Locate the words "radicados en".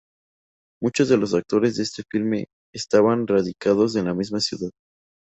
3.27-4.05